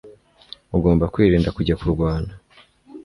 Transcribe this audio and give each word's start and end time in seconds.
Ugomba 0.75 1.11
kwirinda 1.13 1.49
kujya 1.57 1.75
kurwana 1.79 2.33